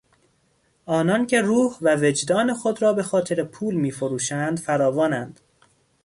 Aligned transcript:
آنان 0.85 1.27
که 1.27 1.41
روح 1.41 1.77
و 1.81 1.95
وجدان 1.99 2.53
خود 2.53 2.81
را 2.81 2.93
به 2.93 3.03
خاطر 3.03 3.43
پول 3.43 3.75
میفروشند، 3.75 4.59
فراوانند. 4.59 5.39